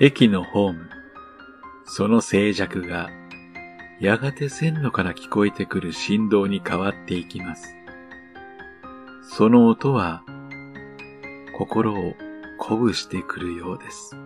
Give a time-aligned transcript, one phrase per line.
[0.00, 0.90] 駅のホーム、
[1.84, 3.10] その静寂が、
[4.00, 7.76] やがて線路から聞こえてくる振動に変わっていきます。
[9.22, 10.24] その音は、
[11.56, 12.14] 心を
[12.58, 14.16] 鼓舞してくるようです。